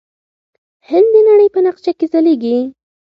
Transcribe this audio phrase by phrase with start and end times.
[0.89, 2.57] هند د نړۍ په نقشه کې ځلیږي.